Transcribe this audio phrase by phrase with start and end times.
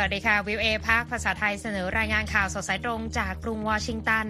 [0.00, 4.26] สวัสดีค่ะ วิวเอภาคภาษาไทยเสนอรายงานข่าวสดสายตรงจากกรุงวอชิงตัน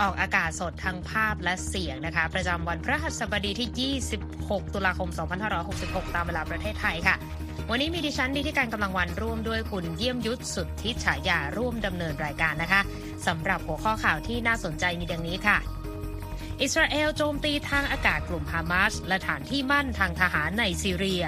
[0.00, 3.90] ออกอากาศสดทั้งภาพและเสียงนะคะ ประจำวันพระหัสบดีที่
[4.30, 5.08] 26 ตุลาคม
[5.62, 7.16] 2566 ตามเวลาประเทศไทยค่ะ
[7.70, 12.80] วันนี้มีดิฉันดีที่การกำลังวันร่วมด้วยคุณเยี่ยมยุทธสุดทิฉายาร่วมดำเนินรายการนะคะ
[13.26, 15.58] สำหรับหัวข้อข่าวที่น่าสนใจมีดังนี้ค่ะ
[16.62, 21.26] อิสราเอลโจมตีทางอากาศกลุ่มฮามาสและฐานที่มั่นทางทหารในซีเรีย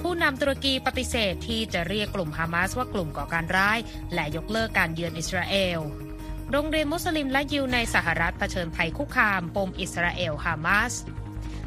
[0.00, 3.78] ผู้นำตุรกีปฏิเสธที่จะเรียกกลุ่มฮามาสว่ากลุ่มก่อการร้าย
[4.14, 5.78] และยกเลิกการเยือนอิสราเอล
[6.52, 10.92] โรงเรียนมุสลิมและยิวในสหรัฐเผชิญภัยคุกคามปมอิสราเอลฮามาส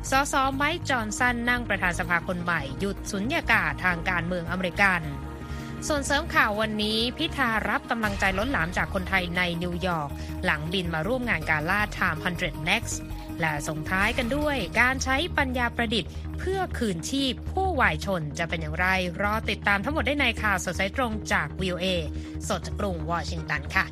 [0.09, 5.01] สสไมค์จอห์นสันนั่งประธานสภาคนใหม่ หยุดสุญญากาศทางการเมืองอเมริกัน
[5.87, 10.09] ส่วนเสริมข่าววันนี้พิธารับกำลังใจล้นหลามจากคนไทยในนิวยอร์ก
[10.45, 12.95] หลังบินมาร่วมงานการล่า Time 100 Next
[13.39, 18.87] และส่งท้ายกันด้วยการใช้ปัญญาประดิษฐ์ เพื่อคืนชีพผู้ วายชนจะเป็นอย่างไร
[19.23, 21.85] รอติดตามทั้งหมดได้ในข่าวสดสายตรงจาก VOA
[22.47, 23.85] สดจากกรุงวอชิงตันค่ะ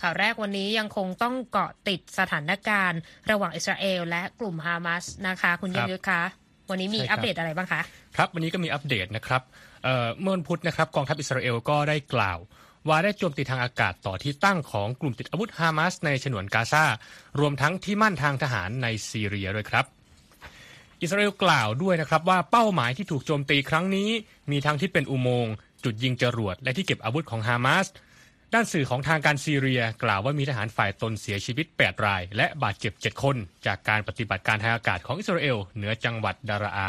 [0.00, 6.22] ข่าวแรกวันนี้ยังคงต้องเกาะติดสถานการณ์ ระหว่างอิสราเอลและกลุ่มฮามาสนะคะ คุณยยุทธคะ
[6.70, 7.80] วันนี้มีอัปเดตอะไรบ้างคะ
[8.16, 9.42] ครับ วันนี้ก็มีอัปเดตนะครับ
[10.20, 12.38] เมื่อวันพุธนะครับกองทัพอิสราเอลก็ได้กล่าว
[12.88, 16.84] ว่าได้โจมตีทางอากาศต่อที่ตั้งของกลุ่มติดอาวุธฮามาสในฉนวนกาซา
[17.40, 19.84] รวมทั้งที่มั่นทางทหารในซีเรียด้วยครับ
[21.02, 24.10] อิสราเอลกล่าวด้วยนะครับว่าเป้าหมายที่ถูกโจมตีครั้งนี้
[24.50, 27.86] มีทั้งที่เป็นอุโมงค์จุดยิงจรวดและที่เก็บอาวุธของฮามาส
[28.54, 36.88] ด้านสื่อของทางการซีเรียกล่าวว่ามีทหารฝ่ายตนเสียชีวิต 8 ราย และบาดเจ็บ 7 คน จากการปฏิบัติการทางอากาศของอิสราเอลเหนือจังหวัดดาราอา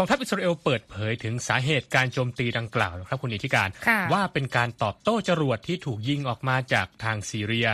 [0.00, 3.68] องทัพอิสราเอลเปิดเผยถึงสาเหตุการโจมตีดังกล่าวนะครับคุณอิทธิการ
[4.12, 7.68] ว่าเป็นการตอบโต้จรวดที่ถูกยิงออกมาจากทางซีเรีย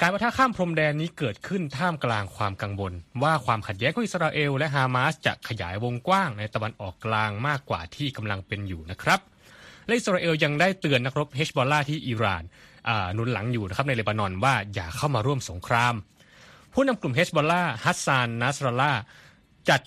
[0.00, 2.92] การประทะข้ามพรมแดนนี้เกิดขึ้นท่ามกลางความกังวล
[3.22, 9.20] ว่าความขัดแย้งของอิสราเอลและฮามาสจะขยายวงกว้างในตะวันออกกลางมากกว่าที่กำลังเป็นอยู่นะครับ
[9.86, 12.42] และอิสราเอลยังได้เตือนนักรบเฮชบอลลาที่อิหร่าน
[13.14, 15.94] หนุนหลังอยู่นะครับในเลบานอนว่าอย่าเข้ามาร่วมสงคราม
[16.72, 18.92] ผู้นำกลุ่มเฮชบอลลาฮัสซานนัสรลา
[19.68, 19.80] จัด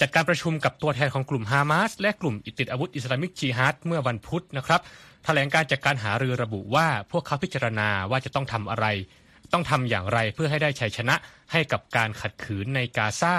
[0.00, 4.80] จัดการประชุมกับตัวแทนของกลุ่มฮามาสและกลุ่มอิติดอาวุธอิสลามิกจีฮัดเมื่อวันพุธนะครับ
[5.24, 8.86] แถลงการจากการหารือระบุว่าพวกเขาพิจารณาว่าจะต้องทำอะไร
[9.52, 11.14] ต้องทำอย่างไรเพื่อให้ได้ชัยชนะ
[11.52, 13.34] ให้กับการขัดขืนในกาซา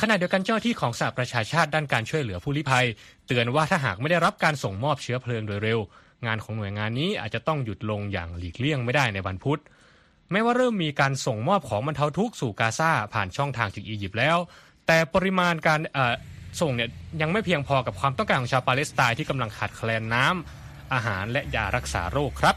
[0.00, 2.86] ขณะเดียวกันเจ้าที่ของสหประชาชาติด้านการช่วยเหลือผู้ลี้ภัย
[3.26, 5.78] เตือนว่าถ้าหากไม่ได้รับการส่งมอบเชื้อเพลิงโดยเร็ว
[6.26, 9.60] งานของหน่วยงานนี้อาจจะต้องหยุดลงอย่างหลีกเลี่ยงไม่ได้ในวันพุธ
[10.30, 14.38] แม้ว่าเริ่มมีการส่งมอบของบรรเทาทุกข์สู่กาซาผ่านช่องทางจากอียิปต์แล้ว
[14.88, 15.80] แต่ปริมาณการ
[16.60, 16.90] ส่งเนี่ย
[17.20, 22.54] ยังไม่เพียงพอกับความต้องการของชาวปาเลสไตน์ที่กำลังขาดแคลนน้ำอาหารและยารักษาโรคครับ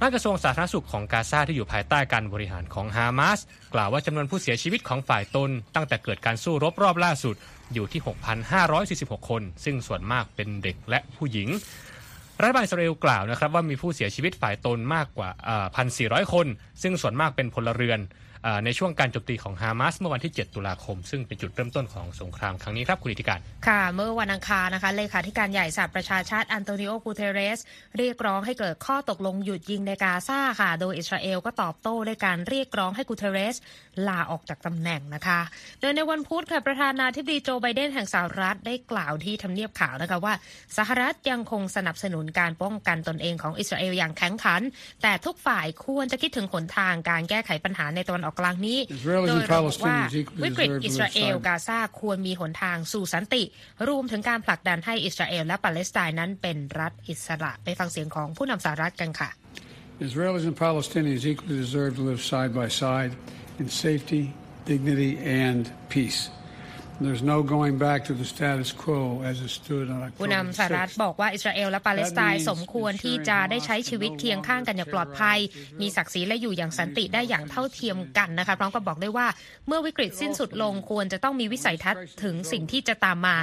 [0.00, 3.38] ด้านกระทรวงสาธารณสุขของกาซาที่อยู่ภายใต้การบริหารของฮามาส
[3.74, 7.36] กล่าวว่าจำนวนผู้เสียชีวิตของฝ่ายตน ตั้งแต่เกิดการสู้รบรอบล่าสุด
[7.74, 8.00] อยู่ที่
[8.64, 11.48] 6,546 คน ซึ่งส่วนมากเป็นเด็กและผู้หญิง
[12.40, 15.30] รัฐบาลอิสราเอลกล่าวนะครับว่ามีผู้เสียชีวิตฝ่ายตนมากกว่า
[15.82, 16.46] 1,400 คน
[16.82, 18.00] ซึ่งส่วนมากเป็นพลเรือน
[18.64, 27.60] ในช่วงการโจมตีของฮามาสเมื่อวันที่ 7 ตุลาคม ซึ่งเป็นจุดเริ่มต้นของสงครามครั้งนี้ครับคุณนิติการ ค่ะ เมื่อวันอังคารนะคะเลขาธิการใหญ่สหประชาชาติอันโตนิโอกูเทเรส
[27.98, 33.56] เรียกร้องให้เกิดข้อตกลงหยุดยิงในกาซาค่ะ โดยอิสราเอลก็ตอบโต้ด้วยการเรียกร้องให้กูเทเรส
[34.08, 35.40] ลาออกจากตำแหน่งนะคะ
[35.80, 40.34] โดยในวันพุธค่ะประธานาธิบดีโจไบเดนแห่งสหรัฐได้กล่าวที่ทำเนียบขาวนะคะว่า
[40.76, 44.62] สหรัฐยังคงสนับสนุนการป้องกันตนเองของอิสราเอลอย่างแข็งขัน
[45.02, 48.78] แต่ทุกฝ่ายควรจะคิดถึงหนทางการแก้ไขปัญหาในตะวันออกกลางนี้
[49.28, 49.96] โดยระบุว่า
[50.44, 53.42] วิกฤตอิสราเอลกาซาควรมีหนทางสู่สันติ
[53.88, 59.30] รวมถึงการผลักดันให้อิสราเอลและปาเลสไตน์นั้นเป็นรัฐอิสระไปฟังเสียงของผู้นำสหรัฐกันค่ะ
[60.06, 63.12] Israelis and Palestinians equally deserve to live side by side
[63.60, 64.22] in safety,
[64.72, 65.12] dignity,
[65.46, 65.62] and
[65.94, 66.20] peace.
[70.20, 75.38] ผู้นำสหรัฐบอกว่าอิสราเอลและปาเลสไตน์สมควรที่จะได้ใช้ชีวิตเคียงข้างกันอย่างปลอดภัย
[75.80, 79.26] มีศักดิ์ศรีและอยู่อย่างสันติได้อย่างเท่าเทียมกันนะคะพร้อมกับบอกได้ว่า
[79.66, 83.36] เมื่อวิกฤตสิ้นสุดลงควรจะต้องมีวิสัยทัศน์ถึงสิ่งที่จะตามมา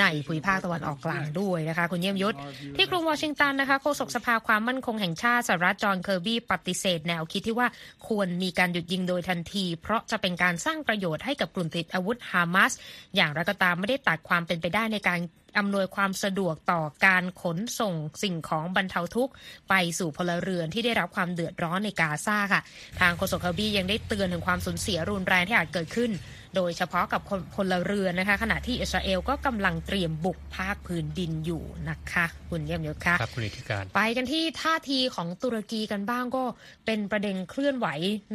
[0.00, 2.36] ในภูมิภาคตะวันออกกลางด้วยนะคะคุณเยี่ยมยุทธ
[2.76, 7.68] ที่กรุงวอชิงตันนะคะโฆษกสภาความมั่นคงแห่งชาติสหรัฐจอห์นเคอร์บี้ปฏิเสธแนวคิดที่ว่า
[8.08, 12.72] ควรมีการหยุดยิงโดยทันที เพราะจะเป็นการสร้างประโยชน์ให้กับกลุ่มติดอาวุธฮามาส
[13.16, 15.18] อย่างไรก็ตามไม่ได้ตัดความเป็นไปได้ในการ
[15.58, 19.32] อำนวยความสะดวกต่อการขนส่งสิ่งของบรรเทาทุกข์
[19.68, 22.62] ไปสู่พลเรือนที่ได้รับความเดือดร้อนในกาซาค่ะ
[23.00, 26.10] ทางโฆษกคาบียังได้เตือนถึงความสูญเสียรุนแรงที่อาจเกิดขึ้น
[26.56, 27.20] โดยเฉพาะกับ
[27.54, 36.44] พลเรือนนะคะ ขณะที่อิสราเอลก็กำลังเตรียมบุกภาคพื้นดินอยู่นะคะคุณเยี่ยมยศค่ะครับคุณอิทธิการ ไปกันที่ท่าทีของตุรกีกันบ้างก็
[36.86, 37.86] เป็นประเด็นเคลื่อนไหว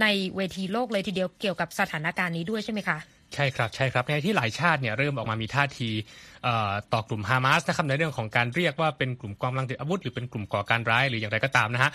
[0.02, 2.98] ในเวทีโลกเลยทีเดียวเกี่ยวกับสถานการณ์นี้ด้วยใช่ไหมคะ
[3.36, 5.90] ใช่ครับใช่ครับในที่หลายชาติเนี่ยเริ่มออกมามีท่าที
[6.94, 11.92] ต่อกลุ่มฮามาสนะครับในเรื่องของการเรียกว่าเป็นกลุ่มกองกำลังติดอาวุธ หรือเป็นกลุ่มก่อการร้ายหรืออย่างไรก็ตามนะฮะ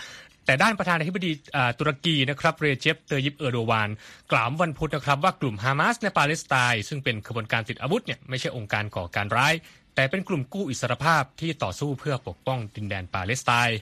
[0.46, 1.32] แต่ด้านประธานาธิบดี
[1.78, 3.88] ตุรกีนะครับเรเจปเตยิปเออโดวาน
[4.32, 9.54] กล่าววันพุธนะครับว่ากลุ่มฮามาสในปาเลสไตน์ซึ่งเป็นขบวนการติดอาวุธเนี่ยไม่ใช่องค์การก่อการร้าย
[9.94, 13.78] แต่เป็นกลุ่มกู้อิสรภาพที่ต่อสู้เพื่อปกป้องดินแดนปาเลสไตน์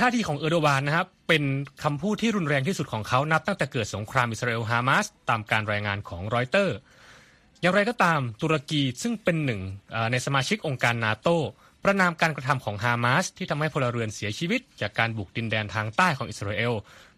[0.00, 1.42] ท่าทีของเออร์โดวานนะครับเป็น
[1.84, 6.76] คำพูดที่รุนแรงที่สุดของเขานับตั้งแต่เกิดสงครามอิสราเอลฮามาสตามการรายงานของรอยเตอร์
[7.60, 9.60] อย่างไรก็ตามตุรกีซึ่งเป็นหนึ่ง
[10.12, 11.28] ในสมาชิกองค์การนาโต
[11.84, 16.72] ประนามการกระทำของฮามาสที่ทำให้พลเรือนเสียชีวิต จากการบุกดินแดนทางใต้ของอิสราเอล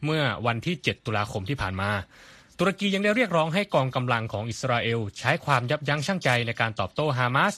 [0.04, 1.90] เมื่อวันที่ 7 ตุลาคมที่ผ่านมา
[2.58, 7.54] ตุรกียังได้เรียกร้องให้กองกำลังของอิสราเอลใช้ความยับยั้งชั่งใจในการตอบโต้ฮามาส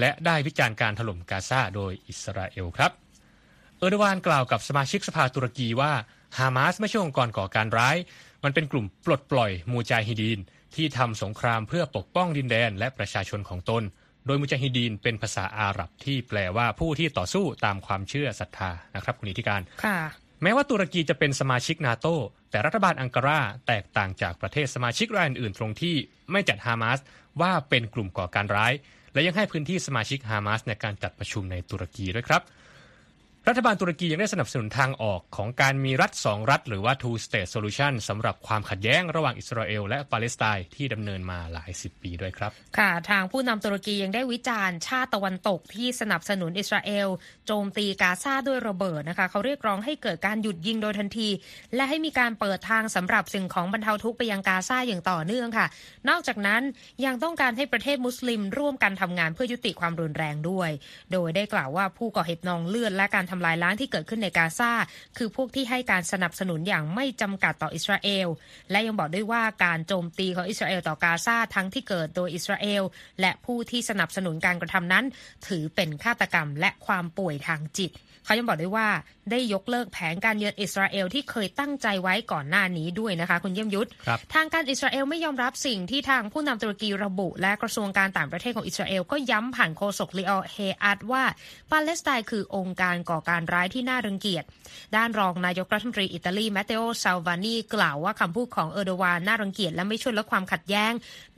[0.00, 2.92] และได้วิจารณ์การถล่มกาซาโดยอิสราเอลครับ
[3.80, 5.92] เออร์ดวานกล่าวกับสมาชิกสภาตุรกีว่า
[6.38, 7.96] ฮามาสไม่ใช่องค์กรก่อการร้าย
[8.44, 10.38] มันเป็นกลุ่มปลดปล่อยมูจาฮิดีน
[10.74, 13.82] ที่ทำสงครามเพื่อปกป้องดินแดนและประชาชนของตน
[14.26, 19.98] โดยมุจาฮิดีนเป็นภาษาอาหรับที่แปลว่าผู้ที่ต่อสู้ตามความเชื่อศรัทธานะครับคุณนิติการค่ะ
[20.42, 22.06] แม้ว่าตุรกีจะเป็นสมาชิกนาโต
[22.50, 25.96] แต่รัฐบาลอังการาแตกต่างจากประเทศสมาชิกรายอื่นๆตรงที่
[26.30, 26.98] ไม่จัดฮามาส
[27.40, 28.72] ว่าเป็นกลุ่มก่อการร้าย
[29.12, 32.42] และยังให้พื้นที่สมาชิกฮามาสในการจัดประชุมในตุรกีด้วยครับ
[33.48, 47.08] รัฐบาลตุรกียังได้สนับสนุนทางออกของการมีรัฐสองรัฐ หรือว่า two state solution สำหรับความขัดแย้งระหว่างอิสราเอลและปาเลสไตน์ที่ดำเนินมาหลายสิบปีด้วยครับ ค่ะ ทางผู้นำตุรกียังได้วิจารณ์ชาติตะวันตกที่สนับสนุนอิสราเอล
[47.46, 51.28] โจมตีกาซาด้วยระเบิดนะคะ เขาเรียกร้องให้เกิดการหยุดยิงโดยทันที
[51.74, 55.66] และให้มีการเปิดทางสำหรับสิ่งของบรรเทาทุกข์ไปยังกาซาอย่างต่อเนื่องค่ะ
[56.08, 56.62] นอกจากนั้น
[57.04, 60.70] ยังต้องการให้ประเทศมุสลิมร่วมกันทำงานเพื่อยุติความรุนแรงด้วย
[61.12, 64.72] โดยได้กล่าวว่าผู้ก่อเหตุนองเลือดและการทำลายล้างที่เกิดขึ้นในกาซา
[65.16, 68.28] คือพวกที่ให้การสนับสนุนอย่างไม่จำกัดต่ออิสราเอล
[68.70, 72.82] และยังบอกด้วยว่าการโจมตีของอิสราเอลต่อกาซาทั้งที่เกิดโดยอิสราเอล
[73.20, 75.04] และผู้ที่สนับสนุนการกระทำนั้น
[75.46, 77.90] ถือเป็นฆาตกรรมและความป่วยทางจิต
[78.24, 78.88] เขายังบอกด้วยว่า
[79.30, 83.88] ได้ยกเลิกแผนการเยือนอิสราเอลที่เคยตั้งใจไว้ก่อนหน้านี้ด้วยนะคะ คุณเยี่ยมยุทธ
[84.34, 91.24] ทางการอิสราเอลไม่ยอมรับสิ่งที่ทางผู้นำตุรกีระบุ และกระทรวงการต่างประเทศของอิสราเอลก็ย้ำผ่านโฆษกลีออร์ไฮอัตว่า
[91.70, 94.44] ปาเลสไตน์คือองค์การก่อการร้ายที่น่ารังเกียจ
[94.96, 100.92] ด้านรองนายกรัฐมนตรีอิตาลีแมตเตโอซาลวานีกล่าวว่าคำพูดของเออร์ดวานน่ารังเกียจและไม่ช่วยลดความขัดแย้ง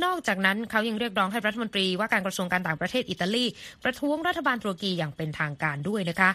[0.04, 3.44] นอกจากนั้นเขายังเรียกร้องให้รัฐมนตรีว่าการกระทรวงการต่างประเทศอิตาลี
[3.84, 6.30] ประท้วงรัฐบาลตุรกีอย่างเป็นทางการด้วยนะคะ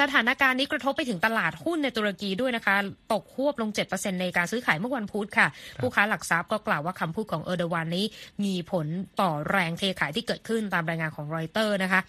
[0.00, 2.76] สถานการณ์นี้กระทบไปถึงตลาดหุ้นในตุรกีด้วยนะคะ
[3.12, 5.46] ตกควบลง 7%ในการซื้อขายเมื่อวันพุธค่ะ
[5.80, 8.04] ผู้ค้าหลักทรัพย์ก็กล่าวว่าคำพูดของเออร์เดวานนี้
[8.44, 8.86] มีผล
[9.20, 12.00] ต่อแรงเทขายที่เกิดขึ้นตามรายงานของรอยเตอร์นะคะ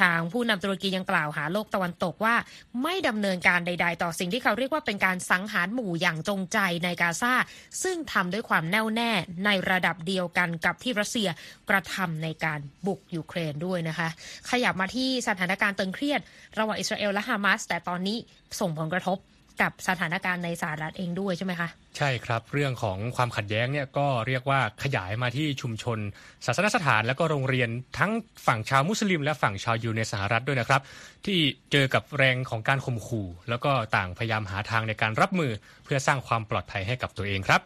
[0.00, 2.34] ทางผู้นำตุรกียังกล่าวหาโลกตะวันตกว่า
[2.82, 7.34] ไม่ดำเนินการใด ๆ ต่อสิ่งที่เขาเรียกว่าเป็นการสังหารหมู่อย่างจงใจในกาซา
[7.82, 9.10] ซึ่งทำด้วยความแน่วแน่
[9.44, 11.28] ในระดับเดียวกันกับที่รัสเซีย
[11.70, 14.08] กระทำในการบุกยูเครนด้วยนะคะ
[14.50, 16.20] ขยับมาที่สถานการณ์ตึงเครียด
[16.58, 18.16] ระหว่างอิสราเอลและฮามาสแต่ตอนนี้
[18.60, 19.18] ส่งผลกระทบ
[19.62, 25.98] กับสถานการณ์ในสหรัฐเองด้วยใช่ไหมคะ ใช่ครับ เรื่องของความขัดแย้งเนี่ยก็เรียกว่าขยายมาที่ชุมชน
[26.46, 27.68] ศาสนสถานและก็โรงเรียน
[27.98, 28.12] ทั้ง
[28.46, 30.80] ฝั่งชาวมุสลิม และฝั่งชาวยูในสหรัฐด้วยนะครับ
[31.26, 31.38] ที่
[31.72, 35.52] เจอกับแรงของการข่มขู่ แล้วก็ต่างพยายามหาทางในการรับมือ
[35.84, 37.62] เพื่อสร้างความปลอดภัยให้กับตัวเองครับ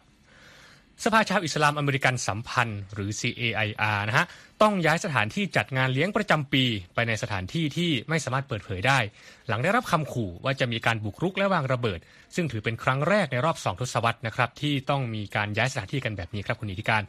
[1.03, 4.25] สภาชาวอิสลามอเมริกันสัมพันธ์หรือ CAIR นะฮะ
[4.61, 6.63] ต้องย้ายสถานที่จัดงานเลี้ยงประจำปี
[6.93, 8.99] ไปในสถานที่ที่ไม่สามารถเปิดเผยได้
[9.47, 11.99] หลังได้รับคำขู่ว่าจะมีการบุกรุกและวางระเบิด
[12.35, 17.03] ซึ่งถือเป็นครั้งแรกในรอบสองทศวรรษนะครับที่ต้องมีการย้ายสถานที่กันแบบนี้ครับคุณนิติการ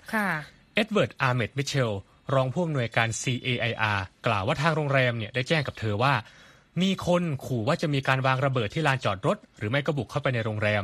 [0.75, 1.93] เอ็ดเวิร์ดอาร์เมดมิเชล
[2.35, 6.15] รองผู้อำนวยการ CAIR กล่าวว่าทางโรงแรมเนี่ยได้แจ้งกับเธอว่า
[6.83, 10.83] มีคนขู่ว่าจะมีการวางระเบิดที่ลานจอดรถ หรือไม่ก็บุกเข้าไปในโรงแรม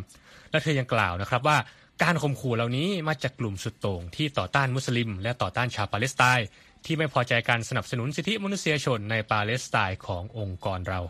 [0.50, 1.56] และเธอยังกล่าวนะครับว่า
[2.02, 6.46] การข่มขู่เหล่านี้มาจากกลุ่มสุดโต่งที่ต่อต้านมุสลิม และต่อต้านชาวปาเลสไตน์
[6.84, 11.00] ที่ไม่พอใจการสนับสนุนสิทธิมนุษยชนในปาเลสไตน์ขององค์กรเรา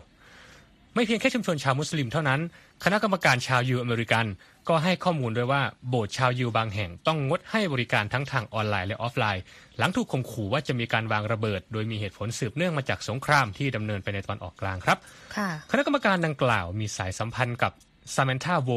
[0.95, 2.41] ไม่เพียงแค่ชุมชนชาวมุสลิมเท่านั้น
[2.83, 4.25] คณะกรรมการชาวยิวอเมริกัน
[4.69, 9.43] ก็ให้ข้อมูลด้วยว่าโบสถ์ชาวยิวบางแห่งต้องงดให้บริการทั้งทางออนไลน์และออฟไลน์
[9.77, 14.97] หลังถูกข่มขู่ว่าจะมีการวางระเบิด โดยมีเหตุผลสืบเนื่องมาจากสงครามที่ดำเนินไปในตะวันออกกลางครับ
[15.71, 17.71] คณะกรรมการดังกล่าวมีสายสัมพันธ์กับ
[18.15, 18.71] ซาแมนธาวอลล์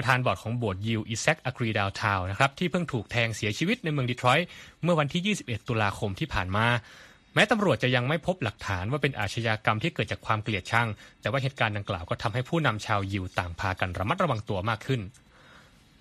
[0.00, 4.46] ประธานบอร์ดของโบสถ์ยิวไอแซกอะกรีดาวน์ทาวน์นะครับที่เพิ่งถูกแทงเสียชีวิตในเมืองดีทรอยต์
[4.82, 6.66] เมื่อวันที่ 21 ตุลาคมที่ผ่านมา
[7.34, 10.88] แม้ตำรวจจะยังไม่พบหลักฐานว่าเป็นอาชญากรรมที่เกิดจากความเกลียดชัง
[11.20, 15.00] แต่ว่าเหตุการณ์ดังกล่าวก็ทำให้ผู้นำชาวยิวต่างพากันระมัดระวังตัวมากขึ้น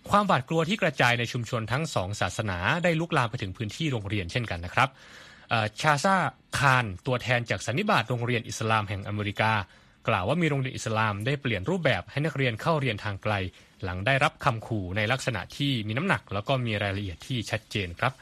[0.09, 4.89] ความหวาดกลัวที่กระจายในชุมชนทั้งสองศาสนาได้ลุกลามไปถึงพื้นที่โรงเรียนเช่นกันนะครับ
[5.81, 6.15] ชาซา
[6.59, 9.51] คานตัวแทนจากสันนิบาตโรงเรียนอิสลามแห่งอเมริกา
[10.07, 13.33] กล่าวว่ามีโรงเรียนอิสลามได้เปลี่ยนรูปแบบให้นักเรียนเข้าเรียนทางไกล
[13.83, 18.13] หลังได้รับคำขู่ในลักษณะที่มีน้ำหนัก แล้วก็มีรายละเอียดที่ชัดเจนครับ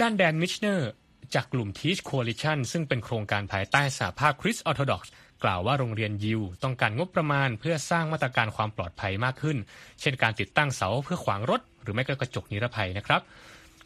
[0.00, 0.90] ด้านแดนมิชเนอร์
[1.34, 5.12] จากกลุ่ม Teach Coalition ซึ่งเป็นโครงการภายใต้สหภาพคริสต์ออร์โธดอกซ์
[5.44, 9.56] กล่าวว่าโรงเรียนยิวต้องการงบประมาณเพื่อสร้างมาตรการความปลอดภัยมากขึ้น
[10.00, 13.20] เช่นการติดตั้งเสาเพื่อขวางรถ หรือไม่ก็กระจกนิรภัยนะครับ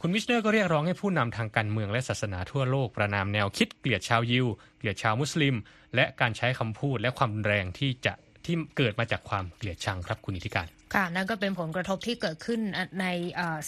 [0.03, 4.47] คุณมิชเนอร์ก็เรียกร้องให้ผู้นำทางการเมืองและศาสนาทั่วโลกประนามแนวคิดเกลียดชาวยิว
[4.79, 5.55] เกลียดชาวมุสลิม
[5.95, 8.13] และการใช้คำพูดและความแรงที่จะ
[8.45, 12.61] ที่เกิดมาจากความเกลียดชังครับคุณอิทธิการ ค่ะนั่นก็เป็นผลกระทบที่เกิดขึ้น
[13.01, 13.07] ใน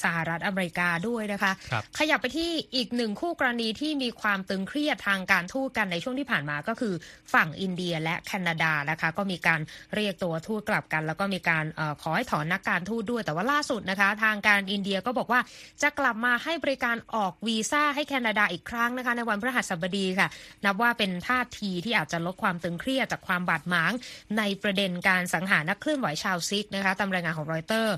[0.02, 6.94] สหรัฐอเมริกาด้วยนะคะคขยับไปที่อีกหนึ่งคู่กรณีที่มีความตึงเครียดทางการทูตกันในช่วงที่ผ่านมาก็คือ
[7.34, 9.60] ฝั่งอินเดียและแคนาดานะคะ ก็มีการ
[9.94, 15.40] เรียกตัวทูตกลับกัน แล้วก็มีการอขอให้ถอนนักการทูตด้วย แต่ว่าล่าสุดนะคะ ทางการอินเดียก็บอกว่า
[15.82, 20.28] จะกลับมาให้บริการออกวีซ่าให้แคนาดาอีกครั้งนะคะ ในวันพฤหัสบดีค่ะ
[20.64, 23.92] นับว่าเป็นท่าทีที่อาจจะลดความตึงเครียดจากความบาดหมาง
[24.38, 27.94] ในประเด็นการสังหารนักเคลื่อนไหวชาวซิกข์นะคะตามรายงานของรอยเตอร์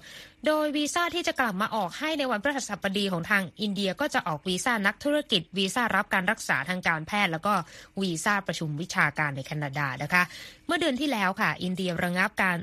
[0.47, 7.53] โดยวีซ่าที่จะกลับมาออกให้ในวันพฤหัสบดีของทางอินเดียก็จะออกวีซ่านักธุรกิจ วีซ่ารับการรักษาทางการแพทย์ แล้วก็
[8.01, 10.23] วีซ่าประชุมวิชาการในแคนาดานะคะ
[10.67, 12.59] เมื่อเดือนที่แล้วค่ะ อินเดียระงับการ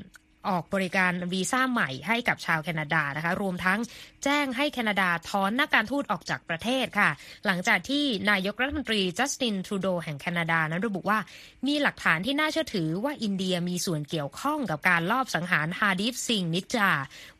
[0.48, 3.78] ออกบริการวีซ่าใหม่ให้กับชาวแคนาดานะคะ รวมทั้ง
[4.24, 7.10] แจ้งให้แคนาดาถอนนักการทูตออกจากประเทศค่ะ
[7.46, 11.18] หลังจากที่นายกรัฐมนตรีจัสตินทรูโดแห่งแคนาดานั้นระบุว่า
[11.66, 16.90] มีหลักฐานที่น่าเชื่อถือว่าอินเดียมีส่วนเกี่ยวข้องกับการลอบสังหารฮาดิฟซิงนิจา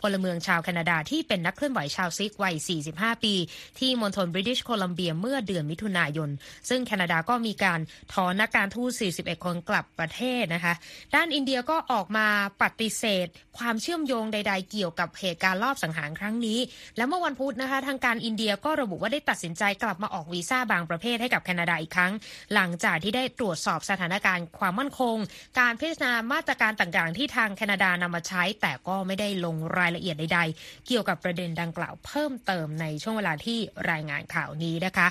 [0.00, 2.54] พลเมืองชาวแคนาดาที่เป็นนักเคลื่อนไหวชาวซิกข์วัย
[2.90, 3.34] 45 ปี
[3.78, 6.30] ที่มณฑลบริติชโคลัมเบียเมื่อเดือนมิถุนายน
[6.68, 7.80] ซึ่งแคนาดาก็มีการ
[8.12, 10.74] ถอนนักการทูต 41 คนกลับประเทศนะคะ
[11.14, 12.26] ด้านอินเดียก็ออกมา
[12.60, 13.26] ปฏิเสธ
[13.58, 16.58] ความเชื่อมโยงใด ๆ เกี่ยวกับเหตุการณ์ลอบสังหารครั้งนี้
[16.96, 22.12] และเมื่อวันพุธนะคะ ทางการอินเดียก็ระบุว่าได้ตัดสินใจกลับมาออกวีซ่าบางประเภทให้กับแคนาดาอีกครั้ง
[22.54, 25.16] หลังจากที่ได้ตรวจสอบสถานการณ์ความมั่นคง
[25.60, 33.58] การพิจารณามาตรการต่างๆ ที่ทางแคนาดานำมาใช้ แต่ก็ไม่ได้ลงรายละเอียดใด ๆ เกี่ยวกับประเด็นดังกล่าวเพิ่มเติมในช่วงเวลาที่
[33.90, 35.08] รายงานข่าวนี้นะคะ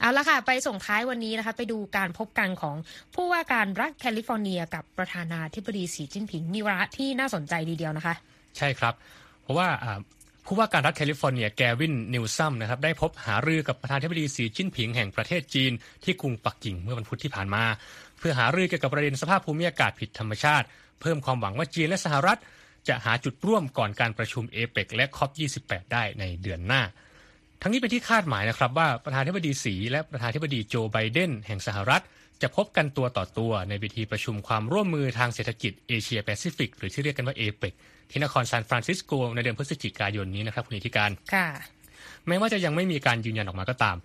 [0.00, 2.76] เอาละค่ะไปส่งท้ายวันนี้นะคะ ไปดูการพบกันของ
[3.14, 8.14] ผู้ว่าการรัฐแคลิฟอร์เนีย กับประธานาธิบดีสีจิ้นผิงมีวาระที่น่าน่าสนใจดีเดียวนะคะ
[8.58, 8.94] ใช่ครับ
[9.42, 9.68] เพราะว่า
[10.46, 15.72] ผู้ว่าการรัฐแคลิฟอร์เนียแกวินนิวซัมนะครับได้พบหารือกับประธานาธิบดีสีจิ้นผิงแห่งประเทศจีน
[16.04, 17.64] ที่กรุงปักกิ่งเมื่อวันพุธที่ผ่านมา
[18.18, 20.66] เพื่อหารือเกี่ยวกับประเด็นสภาพภูมิอากาศผิดธรรมชาติ
[21.00, 22.38] เพิ่มความหวังว่าจีนและสหรัฐ
[22.88, 25.30] จะหาจุดร่วมก่อนการประชุมเอเปกและ COP
[25.62, 26.82] 28 ได้ในเดือนหน้า
[27.62, 32.02] ทั้งนี้เป็นที่คาดหมายนะครับว่าประธานาธิบดีสีและประธานาธิบดีโจไบเดนแห่งสหรัฐ
[32.42, 37.74] จะพบกันตัวต่อตัวในเวทีประชุมความร่วมมือทางเศรษฐกิจเอเชียแปซิฟิกหรือที่เรียกกันว่าเอเปก
[38.10, 41.48] ที่นครซานฟรานซิสโกในเดือนพฤศจิกายนนี้นะครับคุณอิทธิการค่ะ
[42.28, 43.96] แม้ว่าจะยังไม่มีการยืนยันออกมาก็ตาม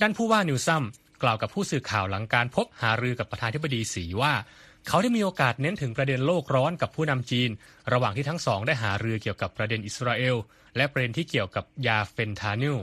[0.00, 0.82] ด้านผู้ว่านิวซัม
[1.22, 4.32] กล่าวกับผู้สื่อข่าวหลังการพบหารือกับประธานาธิบดีสีว่า
[4.88, 7.50] เขาได้มีโอกาสเน้นถึงประเด็นโลกร้อนกับผู้นำจีน
[7.92, 10.36] ระหว่างที่ทั้งสองได้หารือเกี่ยวกับประเด็นอิสราเอล
[10.76, 12.76] และประเด็นที่เกี่ยวกับยาเฟนทานิล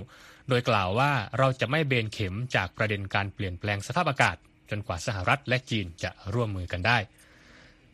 [0.50, 4.36] โดยกล่าวว่าเราจะไม่เบนเข็มจากประเด็นการเปลี่ยนแปลงสภาพอากาศ
[4.72, 6.98] จนกว่าสหรัฐและจีนจะร่วมมือกันได้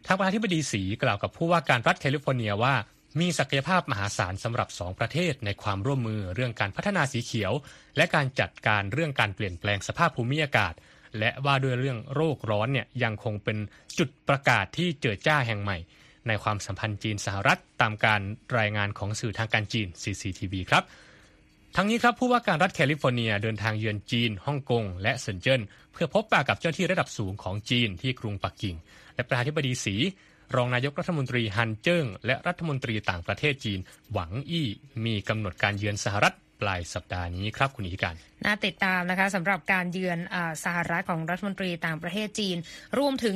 [0.05, 2.75] ทางประธานธิบดีสีกล่าวกับผู้ว่าการรัฐแคลิฟอร์เนียว่า
[3.19, 7.53] มีศักยภาพมหาศาลสำหรับสองประเทศในความร่วมมือเรื่องการพัฒนาสีเขียว
[7.97, 10.73] และการจัดการเรื่องการเปลี่ยนแปลงสภาพภูมิอากาศ
[11.19, 13.57] และว่าด้วยเรื่องโรคร้อนเนี่ยยังคงเป็น
[13.97, 15.77] จุดประกายที่เจิดจ้าแห่งใหม่
[16.27, 18.21] ในความสัมพันธ์จีนสหรัฐตามการ
[18.57, 20.83] รายงานของสื่อทางการจีน CCTV ครับ
[21.79, 25.61] ทั้งนี้ครับผู้ว่าการรัฐแคลิฟอร์เนียเดินทางเยือนจีนฮ่องกง และเซินเจิ้น
[25.93, 28.75] เพื่อพบปะกับเจ้าหน้าที่ระดับสูงของจีนที่กรุงปักกิ่ง
[29.15, 29.95] และประธานาธิบดีสี
[30.55, 33.79] รองนายกรัฐมนตรีฮันเจิ้งและรัฐมนตรีต่างประเทศจีน
[34.11, 34.67] หวังอี้
[35.05, 38.15] มีกำหนดการเยือนสหรัฐปลายสัปดาห์นี้ครับคุณอิทธิการ
[38.45, 42.57] น่าติดตามนะคะสำหรับการเยือนอสหรัฐของรัฐมนตรีต่างประเทศจีน
[42.99, 43.35] รวมถึง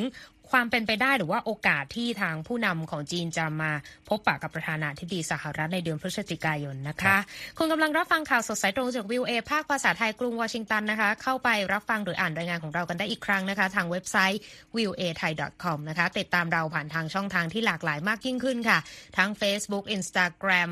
[0.52, 3.72] ความเป็นไปได้หรือว่าโอกาสที่ทางผู้นำของจีนจะมา
[4.10, 7.18] พบปะกับประธานาธิบดีสหรัฐในเดือนพฤศจิกายนนะคะ
[7.58, 14.42] คุณกำลังรับฟังข่าวสดสายตรงจากวิวเอภาคภาษาไทยกรุงวอชิงตันนะคะ เข้าไปรับฟังหรืออ่านรายงานของเรากันได้อีกครั้งนะคะ ทางเว็บไซต์
[14.76, 15.32] v i e w a thai
[15.64, 18.80] com นะคะติดตามเราผ่านทางช่องทางที่หลากหลายมากยิ่งขึ้นค่ะ
[19.18, 20.70] ทั้ง Facebook Instagram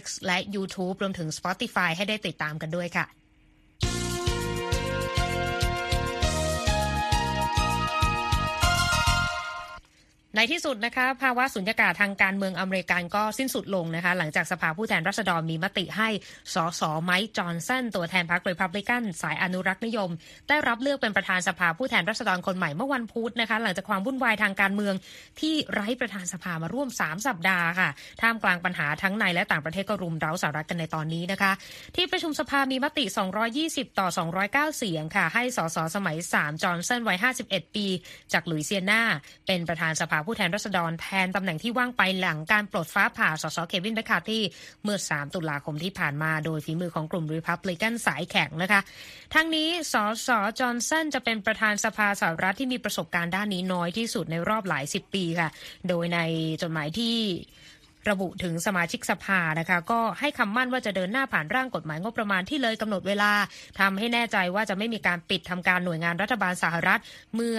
[0.00, 3.23] X และ YouTube รวมถึง Spotify ให้ได้ติดตามกันด้วยค่ะ
[10.36, 16.08] ในที่สุดนะคะภาวะสุญญากาศทางการเมืองอเมริกันก็สิ้นสุดลงนะคะ หลังจากสภาผู้แทนราษฎรมีมติให้
[16.54, 20.10] สสไมค์จอห์นสันตัวแทนพรรครีพับลิกันสายอนุรักษ์นิยม
[20.48, 24.94] ได้รับเลือกเป็นประธานสภาผู้แทนราษฎรคนใหม่เมื่อวันพุธนะคะ หลังจากความวุ่นวายทางการเมือง
[25.40, 27.88] ที่ไร้ประธานสภามาร่วม 3 สัปดาห์ค่ะ
[28.22, 31.52] ท่ามกลางปัญหาทั้งในและต่างประเทศก็รุมเร้าสหรัฐกันในตอนนี้นะคะ
[31.96, 33.04] ที่ประชุมสภามีมติ
[33.52, 34.08] 220 ต่อ
[34.42, 37.86] 209 เสียงค่ะ ให้สสสมัย 3 จอห์นสันวัย 51 ปี
[38.32, 39.02] จากหลุยเซียนา
[39.46, 44.42] เป็นประธานสภาผู้แทนราษฎรแทนตำแหน่งที่ว่างไปหลังการปลดฟ้าผ่าสสเควินแบคคาที่
[44.84, 48.80] เมื่อ 3 ตุลาคมที่ผ่านมาโดยฝีมือของกลุ่มริพับลิกันสายแข็งนะคะ
[49.34, 49.94] ทั้งนี้ส
[50.26, 50.28] ส
[50.58, 55.48] จอห์นสันจะเป็นประธานสภาสหรัฐที่มีประสบการณ์ด้านนี้น้อยที่สุดในรอบหลายสิบปีค่ะ
[55.88, 56.18] โดยใน
[56.62, 57.16] จดหมายที่
[58.10, 63.32] ระบุถึงสมาชิกสภานะคะ ก็ให้คำมั่นว่าจะเดินหน้าผ่านร่างกฎหมายงบประมาณที่เลยกำหนดเวลา
[63.80, 67.00] ทำให้แน่ใจว่าจะไม่มีการปิดทำการหน่วยงานรัฐบาลสหรัฐ
[67.34, 67.58] เมื่อ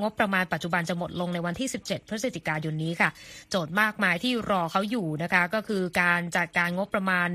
[0.00, 3.10] งบประมาณปัจจุบันจะหมดลงในวันที่ 17 พฤศจิกายนนี้ค่ะ
[3.50, 7.28] โจทย์มากมายที่รอเขาอยู่นะคะ ก็คือการจัดการงบประมาณ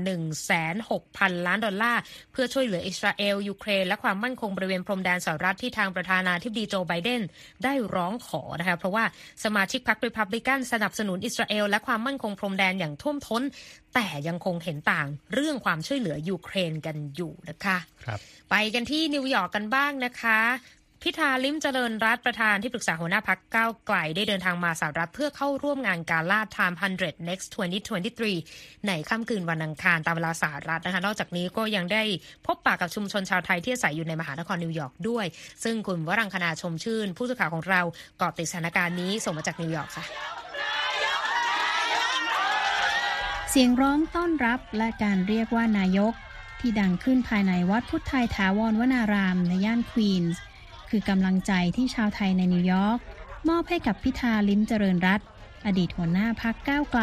[0.70, 2.00] 1,600 ล้านดอลลาร์
[2.32, 7.22] เพื่อช่วยเหลืออิสราเอล ยูเครน และความมั่นคงบริเวณพรมแดนสหรัฐที่ทางประธานาธิบดีโจไบเดน
[7.64, 9.04] ได้ร้องขอนะคะ เพราะว่า
[9.44, 13.42] สมาชิกพรรครีพับลิกันสนับสนุนอิสราเอลและความมั่นคงพรมแดนอย่างท่วมท้น
[13.94, 20.40] แต่ยังคงเห็นต่างเรื่องความช่วยเหลือยูเครนกันอยู่นะคะครับไปกันที่นิวยอร์กกันบ้างนะคะ
[21.02, 27.46] พิธาลิ้มเจริญรัตน์ประธานที่ปรึกษาหัวหน้าพรรคก้าวไกลได้เดินทางมาสหรัฐเพื่อเข้าร่วมงานกาล่า Time 100 Next
[28.16, 32.02] 2023 ในค่ำคืนวันอังคารตามเวลาสหรัฐนะคะ นอกจากนี้ก็ยังได้
[32.46, 35.26] พบปะกับชุมชนชาวไทยที่อาศัยอยู่ในมหานครนิวยอร์กด้วย
[35.64, 37.80] ซึ่งคุณวรังคณาชมชื่น ผู้สื่อข่าวของเรา
[38.18, 40.04] เกาะติดสถานการณ์นี้ส่งมาจากนิวยอร์กค่ะ
[43.50, 46.12] เสียงร้องต้อนรับและการเรียกว่านายก
[46.60, 50.42] ที่ดังขึ้นภายในวัดพุทธไทยถาวรวนารามในย่านควีนส์
[50.88, 52.98] คือกำลังใจที่ชาวไทยในนิวยอร์ก
[53.48, 55.26] มอบให้กับพิธาลิ้มเจริญรัตน์
[55.66, 57.02] อดีตหัวหน้าพรรคก้าวไกล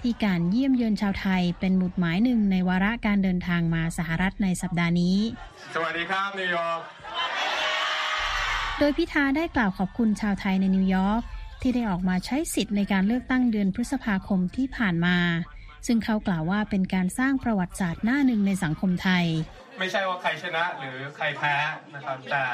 [0.00, 5.16] ที่การเยี่ยมเยือนชาวไทยเป็นหมุดหมายหนึ่งในวาระการเดินทางมาสหรัฐในสัปดาห์นี้
[5.74, 6.80] สวัสดีครับนิวยอร์ก
[8.78, 11.22] โดยพิธาได้กล่าวขอบคุณชาวไทยในนิวยอร์ก
[11.60, 15.16] ที่ได้ออกมาใช้สิทธิ์ในการเลือกตั้งเดือนพฤษภาคมที่ผ่านมา
[15.86, 19.26] ซึ่งเขากล่าวว่าเป็นการสร้างประวัติศาสตร์หน้าหนึ่งในสังคมไทย
[19.78, 21.54] ไม่ใช่ว่าใครชนะหรือใครแพ้
[21.94, 22.44] นะครับแต่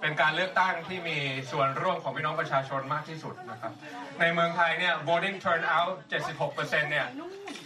[0.00, 1.18] เป็นการเลือกตั้งที่มี
[1.50, 3.72] ส่วนร่วมของพี่น้องประชาชนมากที่สุดนะครับ
[4.20, 5.90] ในเมืองไทยเนี่ย voting turnout
[6.40, 7.06] 76%เนี่ย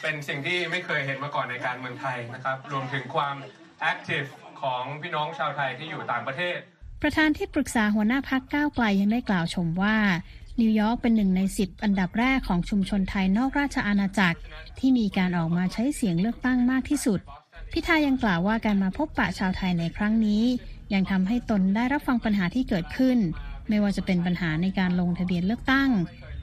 [0.03, 3.37] เป็นสิ่งที่ไม่เคยเห็นมาก่อนในการเมืองไทยนะครับรวมถึงความ
[3.93, 4.29] active
[4.63, 6.59] ของพี่น้องชาวไทยที่อยู่ต่างประเทศ
[7.03, 9.97] ประธานที่ปรึกษาหัวหน้าพักก้าวไกลยังได้กล่าวชมว่า
[10.61, 14.39] นิวยอร์กเป็นหนึ่งในสิบอันดับแรกของชุมชนไทยนอกราชอาณาจักร
[14.79, 17.21] ที่มีการออกมาใช้เสียงเลือกตั้งมากที่สุด
[17.73, 20.45] พิธายังกล่าวว่าการมาพบปะชาวไทยในครั้งนี้
[20.95, 23.19] ยังทำให้ตนได้รับฟังปัญหาที่เกิดขึ้น
[23.69, 25.91] ไม่ว่าจะเป็นปัญหาในการลงทะเบียนเลือกตั้ง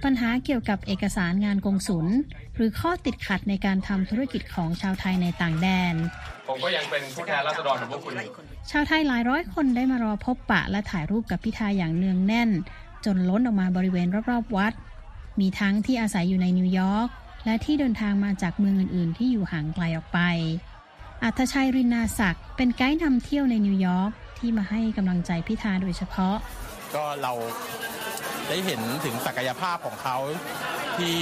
[0.04, 2.08] ปัญหาเกี่ยวกับเอกสารงานกงสุล
[2.56, 5.96] หรือข้อติดขัดในการทำธุรกิจของชาวไทยในต่างแดน
[6.48, 8.34] ผมก็ยังเป็นผู้แทนราษฎรของพวกคุณอยู่
[8.72, 12.50] ชาวไทยหลายร้อยคนได้มารอพบปะและถ่ายรูปกับพิธาอย่างเนืองแน่น
[13.06, 14.74] จนล้นออกมาบริเวณรอบๆวัด
[15.40, 17.08] มีทั้งที่อาศัยอยู่ในนิวยอร์ก
[17.46, 20.20] และที่เดินทางมาจากเมืองอื่น ๆ ที่อยู่ห่างไกลออกไป
[21.24, 26.36] อัธชัยรินาศักดิ์เป็นไกด์นำเที่ยวในนิวยอร์กที่มาให้กำลังใจพิธาโดยเฉพาะ
[26.96, 27.34] ก็เรา
[28.48, 30.18] ได้เห็นถึงศักยภาพของเขา
[30.98, 31.16] ที่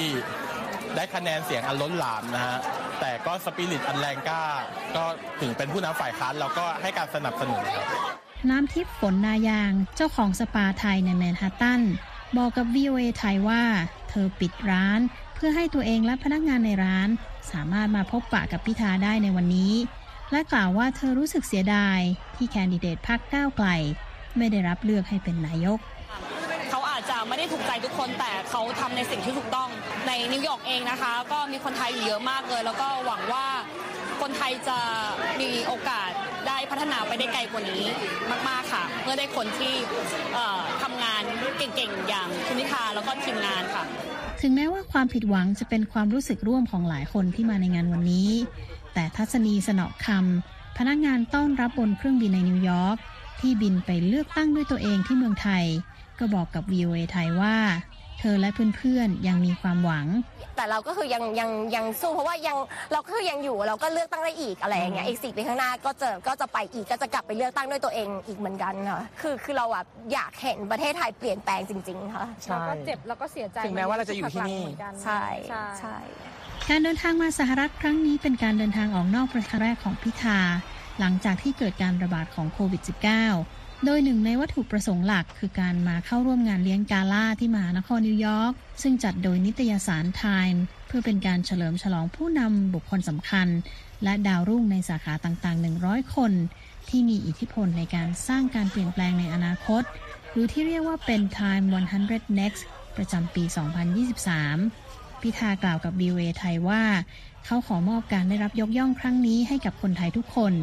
[0.95, 2.57] ได้คะแนนเสียงอันล้นหลามนะฮะ
[2.99, 4.43] แต่ก็สปิริตอันแรงกล้า
[4.95, 5.03] ก็
[5.41, 7.85] ถึงเป็นผู้นำฝ่ายค้านเราก็ให้การสนับสนุนครับ
[8.51, 11.81] น้ำทิพย์ฝนนายางเจ้าของสปาไทยในแมนฮัตตัน
[12.37, 13.63] บอกกับ VOA ไทยว่า
[14.09, 14.99] เธอปิดร้าน
[15.35, 17.09] เพื่อให้ตัวเองและพนักงานในร้าน
[17.51, 19.73] สามารถมาพบปะกับพิธาได้ในวันนี้
[20.31, 21.99] และกล่าวว่าเธอรู้สึกเสียดาย
[22.35, 23.67] ที่แคนดิเดตพรรคก้าวไกล
[24.37, 25.79] ไม่ได้รับเลือกให้เป็นนายก
[26.69, 29.69] เขาอาจจะไม่ได้ถูกใจทุกคนแต่เขาทำในสิ่งที่ถูกต้อง
[30.07, 33.47] ในนิวยอร์กเองนะคะ ก็มีคนไทยอยู่เยอะมากเลย แล้วก็หวังว่า
[34.21, 34.77] คนไทยจะ
[35.41, 36.11] มีโอกาส
[36.71, 37.83] พัฒนาไปได้ไกลกว่านี้
[38.49, 39.73] มาก ๆ ค่ะเมื่อได้คนที่
[40.33, 41.21] เอ่อทำงาน
[41.57, 43.83] เก่ง ๆ อย่างคุณนิธาแล้วก็ทีมงานค่ะ
[44.41, 48.29] ถึงแม้ว่าความผิดหวังจะเป็นความรู้สึกร่วมของหลายคนที่มาในงานวันนี้
[48.93, 52.97] แต่ทัศนีสนอคำพนักงานต้อนรับบนเครื่องบินในนิวยอร์ก
[53.39, 55.63] ที่บินไปเลือกตั้งด้วยตัวเองที่เมืองไทย
[56.19, 57.55] ก็บอกกับ VOA ไทยว่า
[58.33, 60.07] อและเพื่อนๆยังมีความหวัง
[60.55, 62.57] แต่เราก็คือยังยังยังสู้เพราะว่ายัง
[62.91, 75.97] เราก็คือยังอยู่เราก็เลือกตั้งได้อีกอะไรอย่างเงี้ยอีกสี่ปีข้างหน้าก็จะก็จะไปอีกก็จะกลับไปเลือกตั้งด้วยตัวเองอีกเหมือนกันค่ะคือคือเราแบบอยากเห็นประเทศไทยเปลี่ยนแปลงจริง ๆ ค่ะเราก็เจ็บแล้วก็เสียใจถึงแม้ว่าเราจะอยู่ที่นี่เหมืกัใช่ใช่ใช่
[76.69, 80.39] การเดินทางมาสหรัฐครั้งนี้เป็นการเดินทางออกนอกประเทศแรกของพิธา
[80.99, 93.47] หลังจากที่เกิดการระบาดของโควิด -19 โดยหนึ่งในวัตถุประสงค์หลักคือการมาเข้าร่วมงานเลี้ยงกาล่าที่มหานครนิวยอร์กซึ่งจัดโดยนิตยสาร Time เพื่อเป็นการเฉลิมฉลองผู้นำบุคคลสำคัญ
[94.03, 96.31] และดาวรุ่งในสาขาต่างๆ 100 คน
[96.89, 99.83] ที่มีอิทธิพลในการสร้างการเปลี่ยนแปลงในอนาคต
[100.31, 101.65] หรือที่เรียกว่าเป็น Time
[102.01, 102.61] 100 Next
[102.97, 103.43] ประจำปี
[104.53, 106.83] 2023 พิธากล่าวกับ BOA ไทยว่า
[107.45, 110.55] เขาขอมอบการได้รับยกย่องครั้งนี้ให้กับคนไทยทุกคน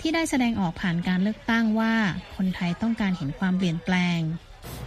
[0.00, 1.92] ที่ได้แสดงออกผ่านการเลือกตั้งว่า
[2.36, 4.20] คนไทยต้องการเห็นความเปลี่ยนแปลง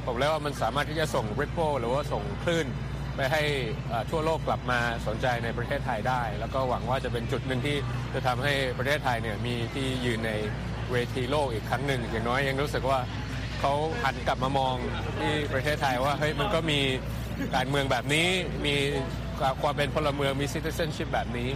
[0.05, 2.67] ผมเรียว่ามันสามารถที่จะส่ง ripple หรือว่าส่งคลื่น
[3.15, 3.41] ไปให้
[4.11, 7.77] ทั่วโลกกลับมาสนใจในประเทศไทยได้ แล้วก็หวังว่าจะเป็นจุดหนึ่งที่
[8.13, 10.31] จะทำให้ประเทศไทยเนี่ยมีที่ยืนใน
[10.91, 12.99] เวทีโลกอีกครั้งหนึ่งอย่างน้อยยังรู้สึกว่า
[13.59, 14.75] เขาหันกลับมามอง
[15.19, 16.79] ที่ประเทศไทยว่าเฮ้ยมันก็มี
[17.55, 18.27] การเมืองแบบนี้
[18.65, 18.75] มี
[19.61, 21.49] ความเป็นพลเมืองมี citizenship แบบนี้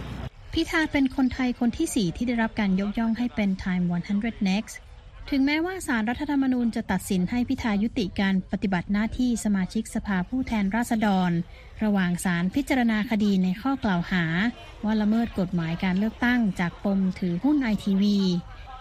[0.54, 3.84] พิธาเป็นคนไทยคนที่ 4 ที่ได้รับการยกย่องให้เป็น Time
[4.16, 4.74] 100 Next
[5.30, 11.30] ถึงแม้ว่าสารรัฐธรรมนูญจะตัดสินให้พิธายุติการปฏิบัติหน้าที่สมาชิกสภาผู้แทนราษฎร
[11.84, 14.24] ระหว่างสารพิจารณาคดีในข้อกล่าวหา
[14.84, 18.18] ว่าละเมิดกฎหมายการเลือกตั้งจากปมถือหุ้นไอทีวี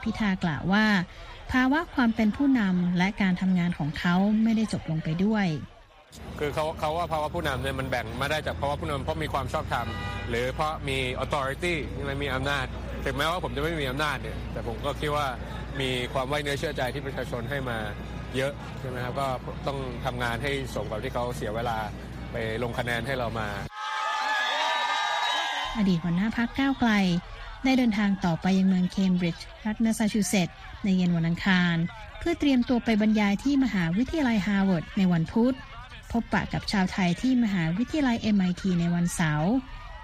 [0.04, 0.86] พิธากล่าวว่า
[1.52, 5.48] ภาวะความเป็นผู้นำและการทำงานของเขาไม่ได้จบลงไปด้วย
[6.39, 9.88] คือเขาเขาว่าภาวะผู้นำเนี่ยมันแบ่งมาได้จากภาวะผู้นำเพราะมีความชอบธรรม
[10.30, 11.76] หรือเพราะมี authority
[12.10, 12.65] มันมีอำนาจ
[13.06, 15.28] ถึงแม้ว่าผมจะไม่มีอำนาจเนี่ยแต่ผมก็คิดว่า
[15.82, 17.78] มีความไว้เนื้อเชื่อใจที่ประชาชนให้มา
[18.36, 19.28] เยอะใช่ไหมครับก็
[19.67, 21.78] ต้องทำงานให้สมกับที่เขาเสียเวลา
[22.32, 23.47] ไปลงคะแนนให้เรามา
[25.78, 26.91] อดีตหัวหน้าพักก้าวไกล
[27.63, 31.76] ได้เดินทางต่อไปยังเมืองเคมบริดจ์รัฐแมสซาชูเซตส์ในเย็นวันอังคาร
[32.19, 35.56] เพื่อเตรียมตัวไปบรรยายที่มหาวิทยาลัยฮาร์วาร์ดในวันพุธ
[36.13, 39.54] พบปะกับชาวไทยที่มหาวิทยาลัย MIT ในวันเสาร์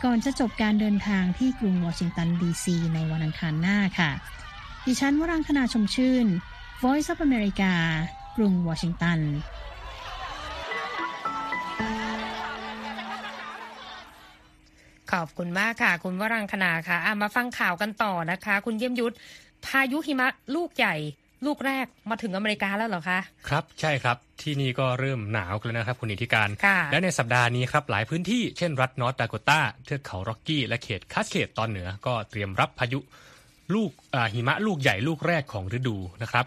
[0.04, 4.12] ก่อนจะจบการเดินทางที่กรุงวอชิงตันดีซีในวันอังคารหน้าค่ะ
[4.86, 6.28] ดิฉันวรังคณาชมชื่น
[6.84, 7.72] Voice of America
[8.38, 9.20] กรุงวอชิงตัน
[15.12, 19.16] ขอบคุณมากค่ะ คุณวรังคณาค่ะ มาฟังข่าวกันต่อนะคะ คุณเยี่ยมยุทธ
[19.66, 20.96] พายุหิมะลูกใหญ่
[21.46, 26.50] ลูกแรกมาถึงอเมริกาแล้วเหรอคะ ครับใช่ครับที่นี่ก็เริ่มหนาวกันแล้วนะครับ คุณอิทธิการ
[26.92, 33.00] และในสัปดาห์นี้ครับหลายพื้นที่เช่นรัฐนอร์ทดาโกตาเทือกเขาร็อกกี้ และเขตแคสเคดตอนเหนือ ก็เตรียมรับพายุ
[33.74, 33.92] ลูก
[34.34, 36.46] หิมะลูกใหญ่ลูกแรกของฤดูนะครับ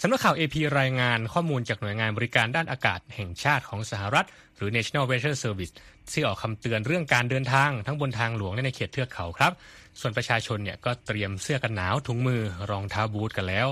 [0.00, 5.72] สำนักข่าว AP รายงานข้อมูลจากหน่วยงานบริการด้านอากาศแห่งชาติของสหรัฐ หรือ National Weather Service
[6.12, 9.52] ที่ออกคำเตือนเรื่องการเดินทางทั้งบนทางหลวงและในเขตเทือกเขาครับ
[10.00, 13.68] ส่วนประชาชนเนี่ยก็เตรียมเสื้อกันหนาวถุงมือรองเท้าบูทกันแล้ว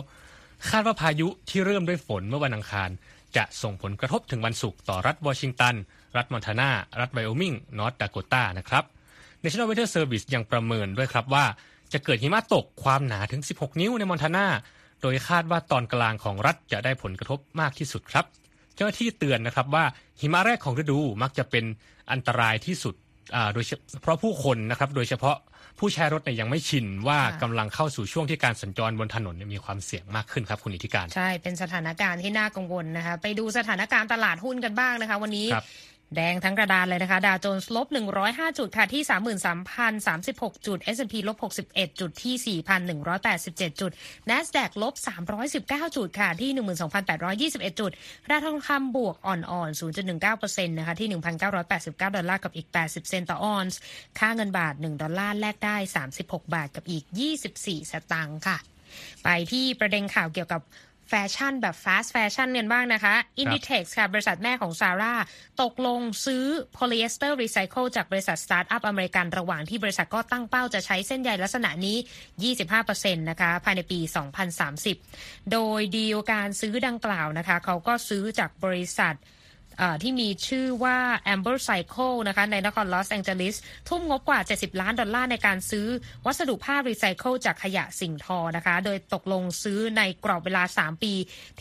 [0.71, 2.90] คาดว่าพายุที่เริ่มด้วยฝนเมื่อวันอังคาร
[3.37, 5.75] จะส่งผลกระทบถึงวันศุกร์ต่อรัฐวอชิงตัน
[6.17, 8.85] รัฐมอนทานา รัฐไวโอมิง นอร์ทดาโกตานะครับ
[9.43, 11.45] National Weather Service ยังประเมินด้วยครับว่า
[11.93, 14.47] จะเกิดหิมะตกความหนาถึง 16 นิ้วในมอนทานา
[15.03, 18.25] โดยคาดว่าตอนกลางของรัฐจะได้ผลกระทบมากที่สุดครับ
[18.75, 19.85] เจ้าหน้าที่เตือนนะครับว่า
[20.21, 21.64] หิมะแรกของฤดูมักจะเป็น
[22.12, 22.95] อันตรายที่สุด
[23.55, 23.73] โดยเฉ
[24.05, 25.37] พาะผู้คนนะครับ โดยเฉพาะ
[25.79, 35.46] ผู้ใช้รถเนี่ยยังไม่ชินว่ากำลังเข้าสู่ช่วงที่การสัญจรบนถนนมีความเสี่ยงมากขึ้นครับคุณอิทธิการ ใช่เป็นสถานการณ์ที่น่ากังวลนะคะไปดูสถานการณ์ตลาดหุ้นกันบ้างนะคะ วันนี้
[36.17, 37.87] แดงทั้งกระดานเลยนะคะ ดาวโจนส์ลบ
[38.23, 39.03] 105 จุดค่ะที่
[39.85, 41.37] 33,036 จุด S&P ลบ
[41.69, 42.59] 61 จุดที่
[43.03, 43.93] 4,187 จุด
[44.31, 44.95] NASDAQ ลบ
[45.51, 46.51] 319 จุดค่ะที่
[47.71, 47.93] 12,821 จุด
[48.31, 49.81] ราคาทองคำบวกอ่อนๆ
[50.21, 51.09] 0.19%นะคะที่
[51.59, 53.79] 1,989 ดอลลาร์กับอีก 80 เซนต์ต่อออนซ์
[54.19, 55.77] ค่าเงินบาท 1 ดอลลาร์แลกได้
[56.14, 57.05] 36 บาทกับอีก
[57.49, 58.59] 24 สตางค์ค่ะ
[59.25, 60.62] ไปที่ประเด็นข่าวเกี่ยวกับ
[61.09, 65.14] แฟชั่นแบบ fast fashion กันบ้างนะคะ Inditex ค่ะ บริษัทแม่ของ Zara
[65.62, 71.97] ตกลงซื้อโพลีเอสเตอร์รีไซเคิลจากบริษัทสตาร์ทอัพอเมริกันระหว่างที่บริษัทก็ตั้งเป้าจะใช้เส้นใยลักษณะนี้
[72.62, 73.99] 25%นะคะภายในปี
[74.75, 79.14] 2030 โดยดีลการซื้อดังกล่าวนะคะ เขาก็ซื้อจากบริษัท
[80.03, 80.99] ที่มีชื่อว่า
[81.35, 83.57] Amber Cycle นะคะในนครลอสแองเจลิส
[83.89, 85.87] ทุ่มงบกว่า 70 ล้านดอลลาร์ในการซื้อ
[86.27, 91.13] วัสดุผ้ารีไซเคิลจากขยะสิ่งทอนะคะ โดยตกลงซื้อในกรอบเวลา 3 ปี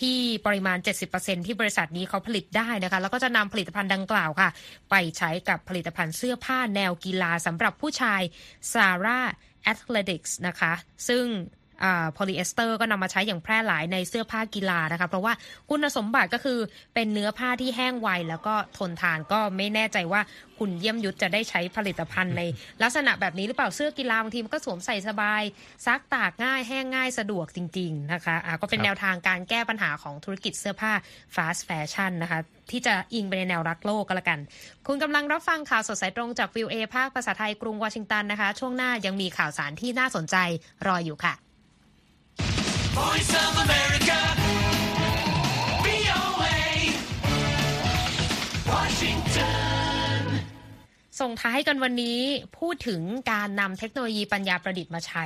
[0.01, 0.77] ที่ปริมาณ
[1.11, 4.49] 70%ที่บริษัทนี้เขาผลิตได้นะคะ แล้วก็จะนำผลิตภัณฑ์ดังกล่าวค่ะ
[4.91, 8.21] ไปใช้กับผลิตภัณฑ์เสื้อผ้าแนวกีฬาสำหรับผู้ชาย
[8.73, 9.19] Zara
[9.71, 10.73] Athletics นะคะ
[11.09, 11.25] ซึ่ง
[12.13, 15.33] โพลีเอสเตอร์ก็นำมาใช้อย่างแพร่หลายในเสื้อผ้ากีฬานะคะเพราะว่า
[15.69, 16.59] คุณสมบัติก็คือ
[16.93, 20.21] เป็นเนื้อผ้าที่แห้งไวแล้วก็ทนทานก็ไม่แน่ใจว่า
[20.59, 22.41] คุณเยี่ยมยุทธจะได้ใช้ผลิตภัณฑ์ใน
[22.83, 25.43] ลักษณะแบบนี้หรือเปล่าเสื้อกีฬาบางทีมันก็สวมใส่สบาย
[25.85, 30.91] ซักตากง่ายแห้งง่ายสะดวกจริง ๆ นะคะก็เป็นแนวทางการแก้ปัญหาของธุรกิจเสื้อผ้า
[31.35, 32.39] fast fashion นะคะ
[32.71, 34.39] ที่จะอิงไปในแนวรักโลกก็แล้วกัน
[34.87, 40.35] คุณกำลังรับฟังข่าวสดสายตรงจากวิวเอภาคภาษาไทยกรุงวอชิงตันนะคะ ช่วงหน้ายังมีข่าวสารที่น่าสนใจ
[40.87, 41.33] รออยู่ค่ะ
[42.99, 44.19] Voice of America
[45.85, 46.57] VOA
[48.71, 50.21] Washington
[51.19, 52.19] ส่งท้ายกันวันนี้
[52.59, 53.01] พูดถึง
[53.31, 55.25] การนำเทคโนโลยีปัญญาประดิษฐ์มาใช้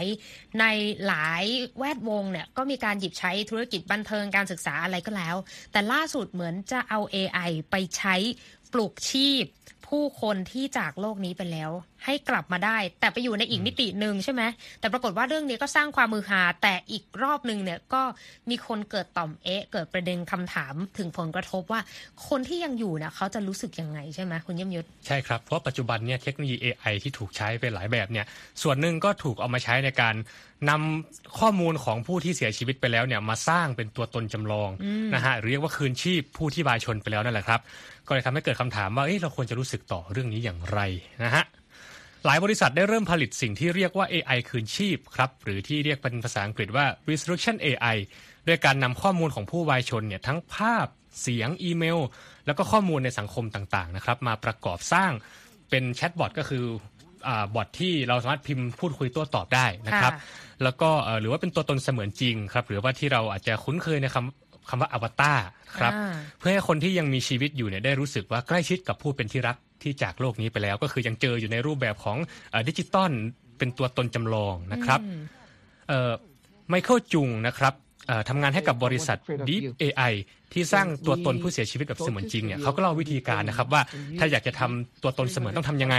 [0.60, 0.66] ใน
[1.08, 1.44] หลาย
[1.78, 5.36] แวดวงเนี่ยก็มีการหยิบใช้ธุรกิจบันเทิงการศึกษาอะไรก็แล้ว
[5.72, 8.16] แต่ล่าสุดเหมือนจะเอา AI ไปใช้
[8.74, 9.44] ปลุกชีพ
[9.88, 11.72] ผู้คนที่จากโลกนี้ไปแล้ว
[12.08, 14.44] ให้กลับมาได้ แต่ไปอยู่ในอีกมิติหนึ่งใช่ไหม
[14.80, 18.02] แต่ปรากฏว่าเรื่องนี้ก็สร้างความมือหา แต่อีกรอบหนึ่งเนี่ยก็
[18.50, 21.82] มีคนเกิดต่อมเอ๊ะ เกิดประเด็นคำถามถึงผลกระทบว่า
[22.28, 28.26] คนที่ยังอยู่เนี่ยเขาจะรู้สึกยังไงใช่ไหมคุณเยี่ยมยศใช่ครับเพราะปัจจุบันเนี่ยเทคโนโลยี AI ที่ถูกใช้ไปหลายแบบเนี่ย
[28.62, 30.16] ส่วนหนึ่งก็ถูกเอามาใช้ในการ
[30.70, 34.70] นำข้อมูลของผู้ที่เสียชีวิตไปแล้วเนี่ยมาสร้างเป็นตัวตนจำลอง
[35.16, 37.60] นะฮะหรือเรียกว่าคืนชีพผู้ที่บายชนไปแล้วนั่นแหละครับ
[38.08, 40.80] ก็เลยทำให้เกิดคำถามว่าเเราควรจะรู้สึกต่อเรื่องนี้อย่างไร
[41.24, 41.44] นะฮะ
[42.30, 47.98] หลายบริษัทได้เริ่มผลิตสิ่งที่เรียกว่า AI คืนชีพครับ หรือที่เรียกเป็นภาษาอังกฤษว่า resurrection AI
[48.48, 50.88] ด้วยการนำข้อมูลของผู้วายชนเนี่ยทั้งภาพ
[51.22, 52.00] เสียง อีเมล
[52.46, 55.12] แล้วก็ข้อมูลในสังคมต่างๆนะครับมาประกอบสร้าง
[55.70, 56.64] เป็นแชทบอทก็คือ
[57.56, 60.14] บอทที่เราสามารถพิมพ์พูดคุยโต้ตอบได้นะครับ
[60.64, 65.40] แล้วก็หรือว่าเป็นตัวตนเสมือนจริงครับ หรือว่าที่เราอาจจะคุ้นเคยในคำ คำว่าอวตาร
[65.78, 65.94] ครับ
[66.40, 72.18] เพื่อให้คนที่ยังมีชีวิตอยู่เนี่ยได้รู้สึกว่าใกล้ชิดกับผู้เป็นที่รักที่จากโลกนี้ไปแล้ว ก็คือยังเจออยู่ในรูปแบบของ
[72.68, 73.12] ดิจิตอล
[73.58, 75.00] เป็นตัวตนจำลองนะครับ
[76.70, 77.74] ไมเคิลจุงนะครับ
[78.30, 79.18] ทำงานให้กับบริษัท
[79.50, 80.14] Deep AI
[80.54, 83.82] ที่สร้างตัวตนผู้เสียชีวิตแบบเสมือนจริงเนี่ยเขาก็เล่าวิธีการนะครับว่า
[84.20, 85.98] ถ้าอยากจะทำตัวตนเสมือนต้องทํำยังไง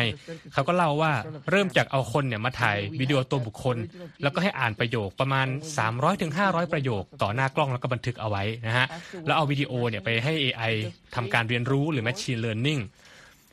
[0.52, 1.12] เขาก็เล่าว่า
[1.50, 3.76] เริ่มจากเอาคนเนี่ยมาถ่ายวิดีโอตัวบุคคล
[4.22, 5.46] แล้วก็ให้อ่านประโยคประมาณ
[5.78, 6.30] 300-500ถึง
[6.72, 8.86] ประโยค ต่อหน้ากล้องแล้วก็บันทึกเอาไว้นะฮะ
[9.26, 10.72] แล้วเอาวิดีโอเนี่ยไปให้ AI
[11.14, 12.82] ทำการเรียนรู้หรือ Machine Learning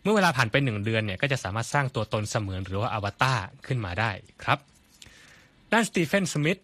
[0.04, 4.12] เมื่อเวลาผ่านไปหนึ่งเดือนเนี่ยก็จะสามารถสร้างตัวตนเสมือนหรือว่าอวตารขึ้นมาได้
[4.44, 4.60] ครับ
[5.74, 6.62] ด้านสตีเฟนสมิธ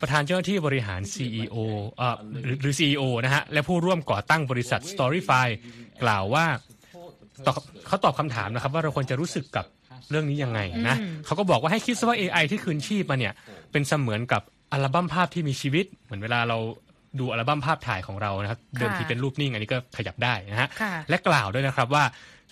[0.00, 1.56] ประธานเจ้าหน้าที่บริหาร CEO
[1.98, 2.16] เอ่อ
[2.60, 5.48] หรือ CEO นะฮะ และผู้ร่วมก่อตั้งบริษัท Storyfy
[6.02, 6.46] กล่าวว่า
[7.86, 9.64] เขาตอบคำถามนะครับ ว่าเราควรจะรู้สึกกับ
[10.10, 13.34] เรื่องนี้ยังไงนะเขาก็บอกว่าให้คิดซะว่า AI ที่คืนชีพมาเนี่ย
[13.72, 16.58] เป็นเสมือนกับอัลบั้มภาพที่มีชีวิต เหมือนเวลาเรา
[17.18, 20.68] ดูอัลบั้มภาพถ่ายของเรานะครับเดิมทีเป็นรูปนิ่งอันนี้ก็ขยับได้นะฮะ
[21.08, 22.04] และกล่าวด้วยนะครับว่า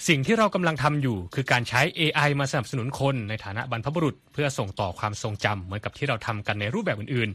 [0.09, 7.31] สิ่งที่เรากำลังทำอยู่ คือการใช้ AI มาสนับสนุนคนในฐานะบรรพบุรุษ เพื่อส่งต่อความทรงจำเหมือนกับที่เราทำกันในรูปแบบอื่น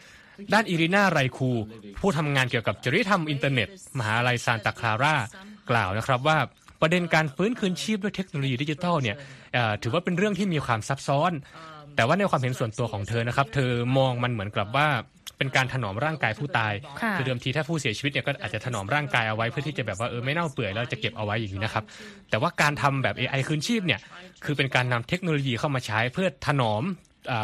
[0.00, 1.50] ๆ ด้านอิรินาไรคู
[2.00, 5.14] ผู้ทำงานเกี่ยวกับจริยธรรมอินเทอร์เน็ต มหาลัยซานตาคลาร่า
[5.70, 6.38] กล่าวนะครับว่า
[6.80, 9.16] ประเด็นการฟื้นคืนชีพด้วยเทคโนโลยีดิจิทัลเนี่ย
[9.82, 11.32] ถือว่าเป็นเรื่องที่มีความซับซ้อน
[11.96, 14.88] แต่ว่าในความเห็นส่วนตัวของเธอนะครับ เธอมองมันเหมือนกับว่า
[15.38, 16.72] เป็นการถนอมร่างกายผู้ตาย
[17.14, 21.84] คือเดิมทีถ้าผู้เสียชีวิตเนี่ยก็อาจจะถนอมร่างกายเอาไว้เพื่อที่จะแบบว่าเออไม่เน่าเปื่อยแล้วจะเก็บเอาไว้อย่างนี้นะครับ
[22.30, 24.00] แต่ว่าการทำแบบ AI คืนชีพเนี่ย
[24.44, 26.82] คือเป็นการนำเทคโนโลยีเข้ามาใช้เพื่อถนอม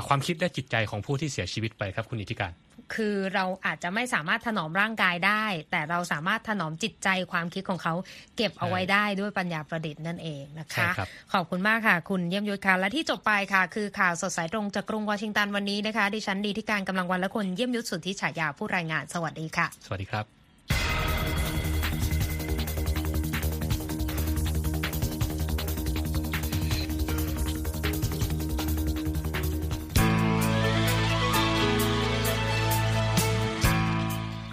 [0.09, 2.53] ความคิดและจิตใจของผู้ที่เสียชีวิตไปครับคุณอิทธิการ
[2.95, 7.95] คือเราอาจจะไม่สามารถถนอมร่างกายได้ แต่เราสามารถถนอมจิตใจความคิดของเขา
[8.37, 11.01] เก็บเอาไว้ได้ด้วยปัญญาประดิษฐ์นั่นเองนะคะค
[11.33, 20.42] ขอบคุณมากค่ะ คุณเยี่ยมยศค่ะและที่จบไปค่ะ คือข่าวสดสายตรงจากกรุงวอชิงตันวันนี้นะคะ ดิฉันดีที่การกำลังวันและคนเยี่ยมยศสุทธิฉายาผู้รายงานสวัสดีค่ะ สวัสดีครับ